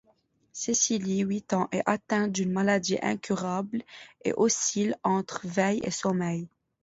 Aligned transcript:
Cécilie, 0.51 1.19
huit 1.21 1.53
ans, 1.53 1.67
est 1.71 1.83
atteinte 1.85 2.31
d'une 2.31 2.51
maladie 2.51 2.97
incurable 3.03 3.83
et 4.25 4.33
oscille 4.35 4.97
entre 5.03 5.41
veille 5.43 5.79
et 5.83 5.91
sommeil. 5.91 6.47